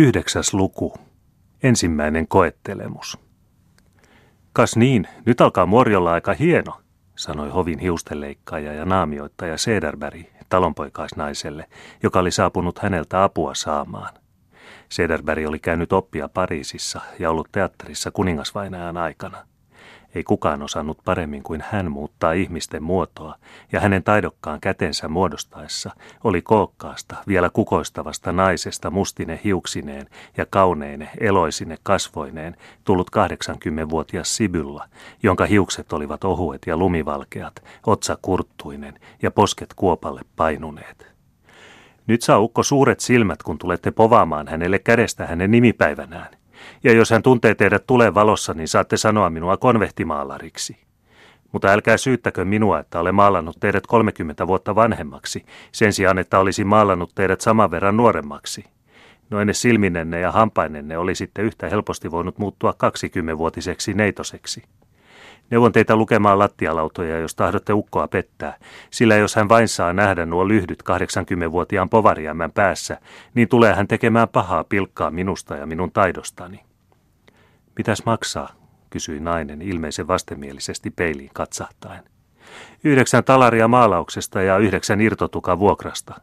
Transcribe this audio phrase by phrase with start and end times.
[0.00, 0.94] Yhdeksäs luku.
[1.62, 3.18] Ensimmäinen koettelemus.
[4.52, 6.80] Kas niin, nyt alkaa Morjolla aika hieno,
[7.16, 11.66] sanoi hovin hiustenleikkaaja ja naamioittaja Sederberg talonpoikaisnaiselle,
[12.02, 14.14] joka oli saapunut häneltä apua saamaan.
[14.88, 19.46] Sederberg oli käynyt oppia Pariisissa ja ollut teatterissa kuningasvainajan aikana.
[20.14, 23.34] Ei kukaan osannut paremmin kuin hän muuttaa ihmisten muotoa,
[23.72, 25.90] ja hänen taidokkaan kätensä muodostaessa
[26.24, 34.88] oli kookkaasta, vielä kukoistavasta naisesta mustine hiuksineen ja kauneine, eloisine kasvoineen tullut 80-vuotias Sibylla,
[35.22, 41.10] jonka hiukset olivat ohuet ja lumivalkeat, otsa kurttuinen ja posket kuopalle painuneet.
[42.06, 46.39] Nyt saa ukko suuret silmät, kun tulette povaamaan hänelle kädestä hänen nimipäivänään.
[46.84, 50.76] Ja jos hän tuntee teidät tulee valossa, niin saatte sanoa minua konvehtimaalariksi.
[51.52, 56.66] Mutta älkää syyttäkö minua, että olen maalannut teidät 30 vuotta vanhemmaksi, sen sijaan, että olisin
[56.66, 58.64] maalannut teidät saman verran nuoremmaksi.
[59.30, 62.74] No ennen silminenne ja hampainenne olisitte yhtä helposti voinut muuttua
[63.34, 64.62] 20-vuotiseksi neitoseksi.
[65.50, 68.58] Neuvon teitä lukemaan lattialautoja, jos tahdotte ukkoa pettää,
[68.90, 73.00] sillä jos hän vain saa nähdä nuo lyhdyt 80-vuotiaan povariämmän päässä,
[73.34, 76.60] niin tulee hän tekemään pahaa pilkkaa minusta ja minun taidostani.
[77.76, 78.60] Mitäs maksaa?
[78.90, 82.04] kysyi nainen ilmeisen vastenmielisesti peiliin katsahtaen.
[82.84, 86.14] Yhdeksän talaria maalauksesta ja yhdeksän irtotuka vuokrasta.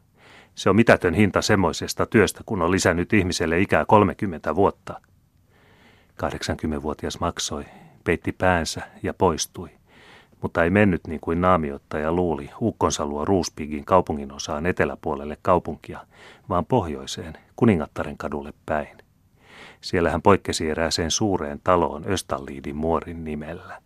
[0.55, 5.01] Se on mitätön hinta semmoisesta työstä, kun on lisännyt ihmiselle ikää 30 vuotta.
[6.23, 7.65] 80-vuotias maksoi
[8.07, 9.69] peitti päänsä ja poistui.
[10.41, 15.99] Mutta ei mennyt niin kuin naamiottaja luuli ukkonsa luo Ruuspigin kaupungin osaan eteläpuolelle kaupunkia,
[16.49, 18.97] vaan pohjoiseen Kuningattaren kadulle päin.
[19.81, 23.81] Siellä hän poikkesi erääseen suureen taloon Östalliidin muorin nimellä.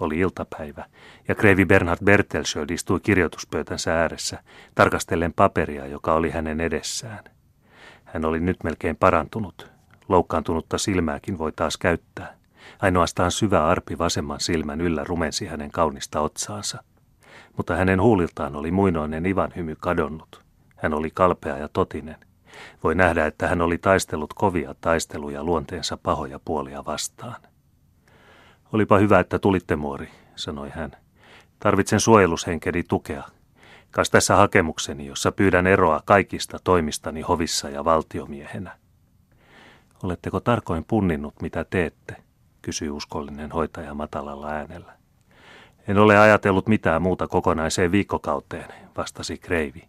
[0.00, 0.84] Oli iltapäivä,
[1.28, 4.42] ja Kreivi Bernhard Bertelsöld istui kirjoituspöytänsä ääressä,
[4.74, 7.24] tarkastellen paperia, joka oli hänen edessään.
[8.04, 9.70] Hän oli nyt melkein parantunut.
[10.08, 12.39] Loukkaantunutta silmääkin voi taas käyttää.
[12.78, 16.84] Ainoastaan syvä arpi vasemman silmän yllä rumensi hänen kaunista otsaansa.
[17.56, 20.44] Mutta hänen huuliltaan oli muinoinen Ivan hymy kadonnut.
[20.76, 22.16] Hän oli kalpea ja totinen.
[22.84, 27.36] Voi nähdä, että hän oli taistellut kovia taisteluja luonteensa pahoja puolia vastaan.
[28.72, 30.90] Olipa hyvä, että tulitte, muori, sanoi hän.
[31.58, 33.22] Tarvitsen suojelushenkeni tukea.
[33.90, 38.78] Kas tässä hakemukseni, jossa pyydän eroa kaikista toimistani hovissa ja valtiomiehenä.
[40.02, 42.16] Oletteko tarkoin punninnut, mitä teette?
[42.62, 44.92] Kysyi uskollinen hoitaja matalalla äänellä.
[45.88, 49.84] En ole ajatellut mitään muuta kokonaiseen viikkokauteen, vastasi Kreivi.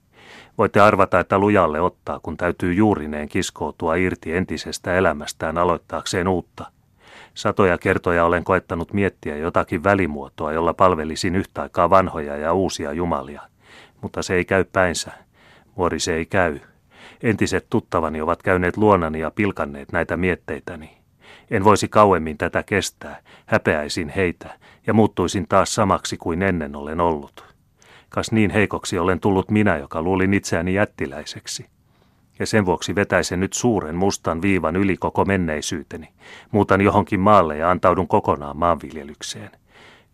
[0.58, 6.66] Voitte arvata, että lujalle ottaa, kun täytyy juurineen kiskoutua irti entisestä elämästään aloittaakseen uutta.
[7.34, 13.42] Satoja kertoja olen koettanut miettiä jotakin välimuotoa, jolla palvelisin yhtä aikaa vanhoja ja uusia jumalia.
[14.02, 15.12] Mutta se ei käy päinsä.
[15.76, 16.60] Muori se ei käy.
[17.24, 21.01] Entiset tuttavani ovat käyneet luonani ja pilkanneet näitä mietteitäni.
[21.52, 27.46] En voisi kauemmin tätä kestää, häpeäisin heitä ja muuttuisin taas samaksi kuin ennen olen ollut.
[28.10, 31.66] Kas niin heikoksi olen tullut minä, joka luulin itseäni jättiläiseksi.
[32.40, 36.10] Ja sen vuoksi vetäisen nyt suuren mustan viivan yli koko menneisyyteni.
[36.52, 39.50] Muutan johonkin maalle ja antaudun kokonaan maanviljelykseen.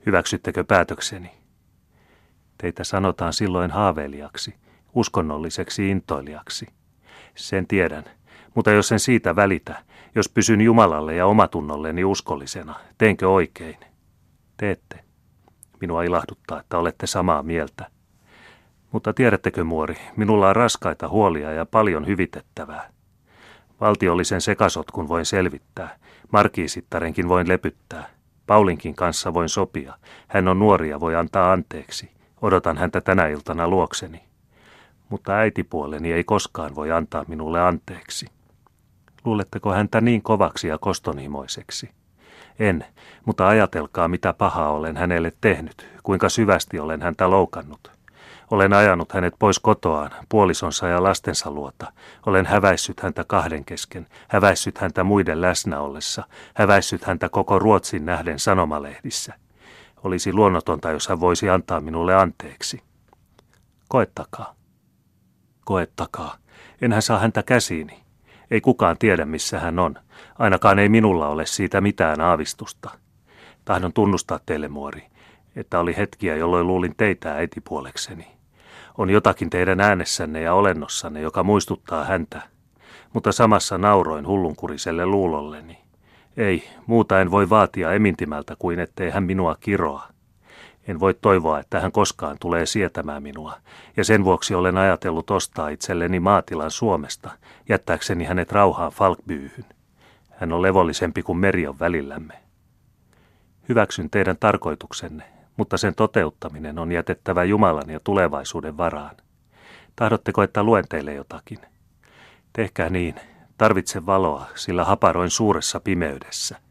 [0.06, 1.31] Hyväksyttekö päätökseni?
[2.57, 4.56] Teitä sanotaan silloin haaveilijaksi,
[4.94, 6.67] uskonnolliseksi intoilijaksi.
[7.35, 8.03] Sen tiedän,
[8.56, 9.83] mutta jos en siitä välitä,
[10.17, 13.78] jos pysyn Jumalalle ja omatunnolleni uskollisena, teenkö oikein?
[14.57, 15.00] Teette.
[15.81, 17.85] Minua ilahduttaa, että olette samaa mieltä.
[18.91, 22.89] Mutta tiedättekö, muori, minulla on raskaita huolia ja paljon hyvitettävää.
[23.81, 26.00] Valtiollisen sekasotkun voin selvittää,
[26.31, 28.09] markiisittarenkin voin lepyttää,
[28.47, 29.94] Paulinkin kanssa voin sopia.
[30.27, 32.11] Hän on nuori ja voi antaa anteeksi.
[32.41, 34.23] Odotan häntä tänä iltana luokseni.
[35.09, 38.37] Mutta äitipuoleni ei koskaan voi antaa minulle anteeksi.
[39.27, 41.89] Luuletteko häntä niin kovaksi ja kostonhimoiseksi?
[42.59, 42.85] En,
[43.25, 47.91] mutta ajatelkaa mitä pahaa olen hänelle tehnyt, kuinka syvästi olen häntä loukannut.
[48.51, 51.93] Olen ajanut hänet pois kotoaan, puolisonsa ja lastensa luota.
[52.25, 56.23] Olen häväissyt häntä kahden kesken, häväissyt häntä muiden läsnä ollessa,
[56.53, 59.33] häväissyt häntä koko Ruotsin nähden sanomalehdissä.
[60.03, 62.81] Olisi luonnotonta, jos hän voisi antaa minulle anteeksi.
[63.89, 64.56] Koettakaa.
[65.65, 66.38] Koettakaa.
[66.81, 68.06] Enhän saa häntä käsiini.
[68.51, 69.95] Ei kukaan tiedä, missä hän on.
[70.39, 72.89] Ainakaan ei minulla ole siitä mitään aavistusta.
[73.65, 75.03] Tahdon tunnustaa teille, muori,
[75.55, 78.27] että oli hetkiä, jolloin luulin teitä äitipuolekseni.
[78.97, 82.41] On jotakin teidän äänessänne ja olennossanne, joka muistuttaa häntä,
[83.13, 85.77] mutta samassa nauroin hullunkuriselle luulolleni.
[86.38, 90.07] Ei, muuta en voi vaatia emintimältä kuin ettei hän minua kiroa.
[90.88, 93.57] En voi toivoa, että hän koskaan tulee sietämään minua,
[93.98, 97.31] ja sen vuoksi olen ajatellut ostaa itselleni maatilan Suomesta,
[97.69, 99.66] jättääkseni hänet rauhaan Falkbyyhyn.
[100.30, 102.34] Hän on levollisempi kuin meri on välillämme.
[103.69, 105.24] Hyväksyn teidän tarkoituksenne,
[105.57, 109.16] mutta sen toteuttaminen on jätettävä Jumalan ja tulevaisuuden varaan.
[109.95, 111.60] Tahdotteko, että luen teille jotakin?
[112.54, 113.16] Tehkää niin,
[113.57, 116.67] tarvitse valoa, sillä haparoin suuressa pimeydessä.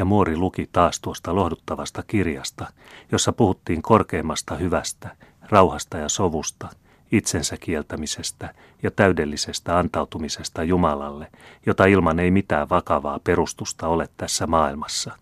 [0.00, 2.66] Ja Muori luki taas tuosta lohduttavasta kirjasta,
[3.12, 5.16] jossa puhuttiin korkeimmasta hyvästä,
[5.48, 6.68] rauhasta ja sovusta,
[7.12, 11.30] itsensä kieltämisestä ja täydellisestä antautumisesta Jumalalle,
[11.66, 15.16] jota ilman ei mitään vakavaa perustusta ole tässä maailmassa.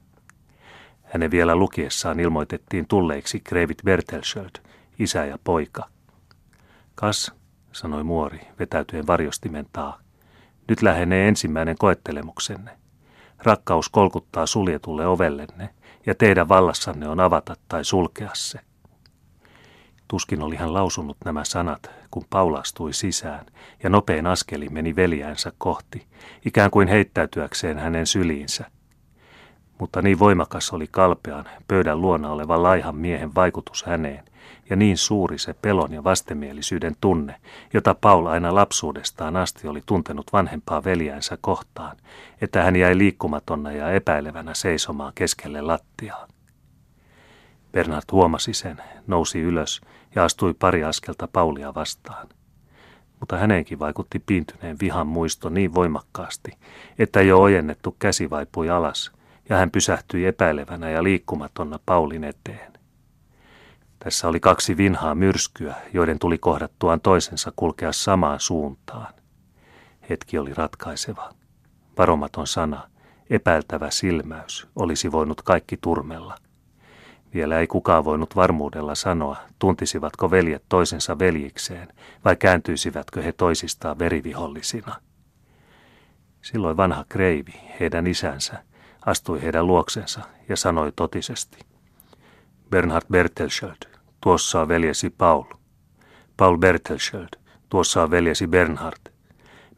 [1.02, 4.58] Hänen vielä lukiessaan ilmoitettiin tulleiksi Krevit Bertelsköld,
[4.98, 5.88] isä ja poika.
[6.94, 7.32] Kas,
[7.72, 9.98] sanoi muori, vetäytyen varjostimen taa.
[10.68, 12.87] Nyt lähenee ensimmäinen koettelemuksenne.
[13.42, 15.68] Rakkaus kolkuttaa suljetulle ovellenne,
[16.06, 18.60] ja teidän vallassanne on avata tai sulkea se.
[20.08, 23.46] Tuskin oli hän lausunut nämä sanat, kun Paula astui sisään,
[23.82, 26.06] ja nopein askeli meni veljäänsä kohti,
[26.44, 28.70] ikään kuin heittäytyäkseen hänen syliinsä–
[29.78, 34.24] mutta niin voimakas oli kalpean, pöydän luona olevan laihan miehen vaikutus häneen,
[34.70, 37.34] ja niin suuri se pelon ja vastenmielisyyden tunne,
[37.74, 41.96] jota Paul aina lapsuudestaan asti oli tuntenut vanhempaa veljäänsä kohtaan,
[42.40, 46.28] että hän jäi liikkumatonna ja epäilevänä seisomaan keskelle lattiaa.
[47.72, 49.80] Bernard huomasi sen, nousi ylös
[50.14, 52.28] ja astui pari askelta Paulia vastaan.
[53.20, 56.52] Mutta häneenkin vaikutti piintyneen vihan muisto niin voimakkaasti,
[56.98, 59.10] että jo ojennettu käsi vaipui alas–
[59.48, 62.77] ja hän pysähtyi epäilevänä ja liikkumatonna Paulin eteen.
[63.98, 69.14] Tässä oli kaksi vinhaa myrskyä, joiden tuli kohdattuaan toisensa kulkea samaan suuntaan.
[70.10, 71.32] Hetki oli ratkaiseva.
[71.98, 72.88] Varomaton sana,
[73.30, 76.36] epäiltävä silmäys, olisi voinut kaikki turmella.
[77.34, 81.88] Vielä ei kukaan voinut varmuudella sanoa, tuntisivatko veljet toisensa veljikseen
[82.24, 84.96] vai kääntyisivätkö he toisistaan verivihollisina.
[86.42, 88.64] Silloin vanha kreivi, heidän isänsä,
[89.06, 91.67] astui heidän luoksensa ja sanoi totisesti.
[92.70, 95.44] Bernhard Bertelsköld, tuossa on veljesi Paul.
[96.36, 97.28] Paul Bertelsköld,
[97.68, 99.12] tuossa on veljesi Bernhard.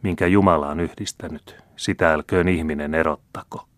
[0.02, 3.68] Minkä Jumala on yhdistänyt, sitä älköön ihminen erottako.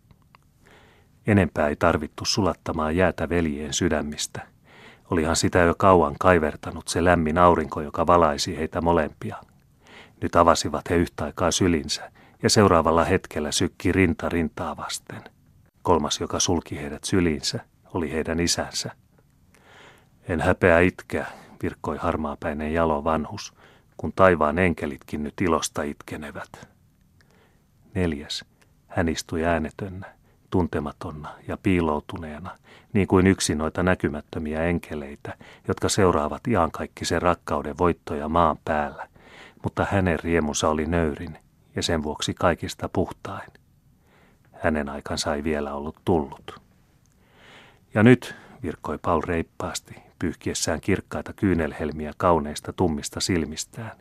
[1.26, 4.46] Enempää ei tarvittu sulattamaan jäätä veljien sydämistä.
[5.10, 9.36] Olihan sitä jo kauan kaivertanut se lämmin aurinko, joka valaisi heitä molempia.
[10.22, 12.10] Nyt avasivat he yhtä aikaa sylinsä
[12.42, 15.22] ja seuraavalla hetkellä sykki rinta rintaa vasten.
[15.82, 17.60] Kolmas, joka sulki heidät syliinsä,
[17.94, 19.01] oli heidän isänsä.
[20.28, 21.26] En häpeä itkeä,
[21.62, 23.54] virkkoi harmaapäinen jalo vanhus,
[23.96, 26.68] kun taivaan enkelitkin nyt ilosta itkenevät.
[27.94, 28.44] Neljäs,
[28.88, 30.06] hän istui äänetönnä,
[30.50, 32.58] tuntematonna ja piiloutuneena,
[32.92, 35.34] niin kuin yksi noita näkymättömiä enkeleitä,
[35.68, 39.08] jotka seuraavat iankaikkisen rakkauden voittoja maan päällä,
[39.62, 41.38] mutta hänen riemunsa oli nöyrin
[41.76, 43.50] ja sen vuoksi kaikista puhtain.
[44.52, 46.60] Hänen aikansa ei vielä ollut tullut.
[47.94, 53.92] Ja nyt, virkkoi Paul reippaasti, pyyhkiessään kirkkaita kyynelhelmiä kauneista tummista silmistään.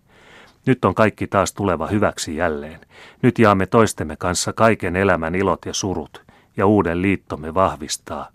[0.66, 2.80] Nyt on kaikki taas tuleva hyväksi jälleen.
[3.22, 6.24] Nyt jaamme toistemme kanssa kaiken elämän ilot ja surut,
[6.58, 8.32] ja uuden liittomme vahvistaa.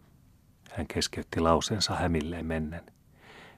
[0.70, 2.82] Hän keskeytti lauseensa hämilleen mennen.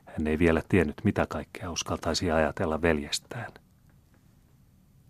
[0.05, 3.53] Hän ei vielä tiennyt, mitä kaikkea uskaltaisi ajatella veljestään.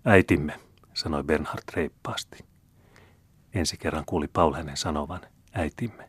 [0.05, 0.61] Äitimme,
[0.95, 2.45] sanoi Bernhard reippaasti.
[3.55, 5.21] Ensi kerran kuuli Paul hänen sanovan,
[5.53, 6.09] äitimme.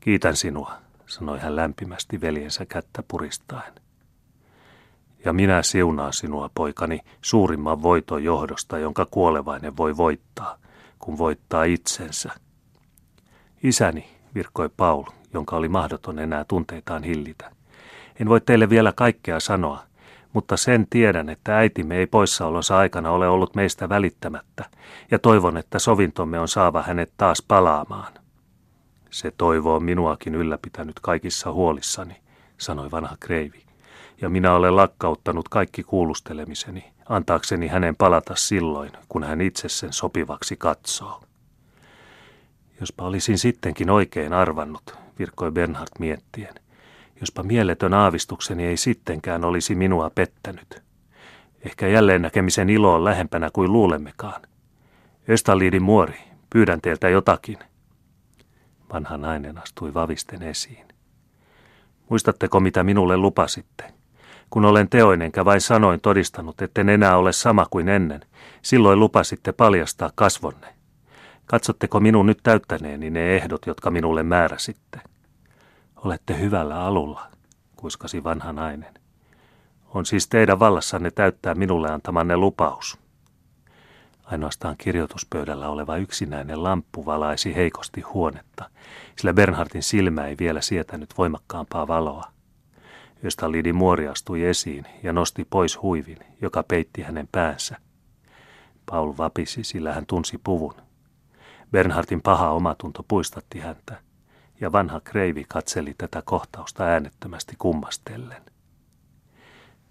[0.00, 3.72] Kiitän sinua, sanoi hän lämpimästi veljensä kättä puristaen.
[5.24, 10.58] Ja minä siunaan sinua, poikani, suurimman voiton johdosta, jonka kuolevainen voi voittaa,
[10.98, 12.30] kun voittaa itsensä.
[13.62, 17.50] Isäni, virkkoi Paul, jonka oli mahdoton enää tunteitaan hillitä.
[18.20, 19.82] En voi teille vielä kaikkea sanoa,
[20.32, 24.64] mutta sen tiedän, että äitimme ei poissaolonsa aikana ole ollut meistä välittämättä,
[25.10, 28.17] ja toivon, että sovintomme on saava hänet taas palaamaan.
[29.10, 32.16] Se toivo on minuakin ylläpitänyt kaikissa huolissani,
[32.58, 33.62] sanoi vanha kreivi,
[34.20, 40.56] ja minä olen lakkauttanut kaikki kuulustelemiseni, antaakseni hänen palata silloin, kun hän itse sen sopivaksi
[40.56, 41.22] katsoo.
[42.80, 46.54] Jospa olisin sittenkin oikein arvannut, virkkoi Bernhard miettien–
[47.20, 50.82] jospa mieletön aavistukseni ei sittenkään olisi minua pettänyt.
[51.64, 54.42] Ehkä jälleen näkemisen ilo on lähempänä kuin luulemmekaan.
[55.30, 56.18] Östaliidin muori,
[56.50, 57.58] pyydän teiltä jotakin.
[58.92, 60.88] Vanha nainen astui vavisten esiin.
[62.08, 63.84] Muistatteko, mitä minulle lupasitte?
[64.50, 68.20] Kun olen teoin enkä vain sanoin todistanut, etten enää ole sama kuin ennen,
[68.62, 70.74] silloin lupasitte paljastaa kasvonne.
[71.46, 75.00] Katsotteko minun nyt täyttäneeni ne ehdot, jotka minulle määräsitte?
[75.96, 77.26] Olette hyvällä alulla,
[77.76, 78.94] kuiskasi vanha nainen.
[79.94, 82.98] On siis teidän vallassanne täyttää minulle antamanne lupaus.
[84.32, 88.70] Ainoastaan kirjoituspöydällä oleva yksinäinen lamppu valaisi heikosti huonetta,
[89.16, 92.24] sillä Bernhardin silmä ei vielä sietänyt voimakkaampaa valoa.
[93.48, 97.76] Lidi muori astui esiin ja nosti pois huivin, joka peitti hänen päänsä.
[98.90, 100.74] Paul vapisi, sillä hän tunsi puvun.
[101.70, 104.00] Bernhardin paha omatunto puistatti häntä,
[104.60, 108.42] ja vanha kreivi katseli tätä kohtausta äänettömästi kummastellen.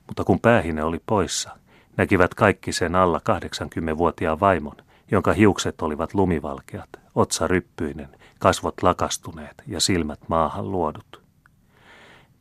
[0.08, 1.58] Mutta kun päähine oli poissa,
[1.98, 4.75] näkivät kaikki sen alla 80-vuotiaan vaimon,
[5.12, 11.22] jonka hiukset olivat lumivalkeat, otsa ryppyinen, kasvot lakastuneet ja silmät maahan luodut.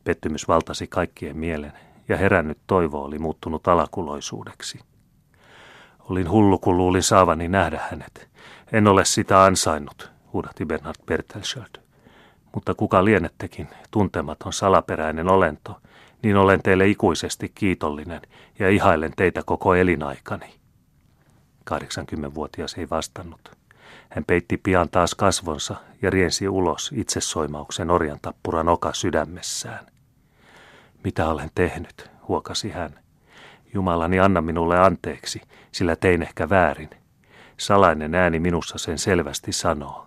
[0.05, 1.73] Pettymys valtasi kaikkien mielen,
[2.09, 4.81] ja herännyt toivo oli muuttunut alakuloisuudeksi.
[6.11, 8.29] Olin hullu, kun luulin saavani nähdä hänet.
[8.73, 11.86] En ole sitä ansainnut, huudahti Bernard Bertelschild.
[12.57, 15.81] Mutta kuka lienettekin, tuntematon salaperäinen olento,
[16.23, 18.21] niin olen teille ikuisesti kiitollinen
[18.59, 20.55] ja ihailen teitä koko elinaikani.
[21.71, 23.51] 80-vuotias ei vastannut.
[24.09, 29.87] Hän peitti pian taas kasvonsa ja riensi ulos itsesoimauksen orjan tappuran oka sydämessään.
[31.05, 32.99] Mitä olen tehnyt, huokasi hän.
[33.75, 35.41] Jumalani, anna minulle anteeksi,
[35.73, 36.91] sillä tein ehkä väärin.
[37.57, 40.07] Salainen ääni minussa sen selvästi sanoo.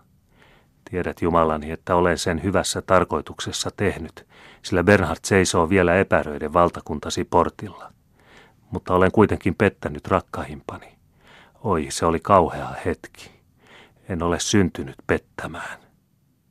[0.90, 4.28] Tiedät Jumalani, että olen sen hyvässä tarkoituksessa tehnyt,
[4.62, 7.94] sillä Bernhard seisoo vielä epäröiden valtakuntasi portilla.
[8.72, 10.96] Mutta olen kuitenkin pettänyt rakkaimpani.
[11.64, 13.32] Oi, se oli kauhea hetki.
[14.10, 15.89] En ole syntynyt pettämään.